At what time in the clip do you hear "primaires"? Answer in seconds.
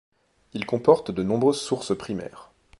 1.95-2.51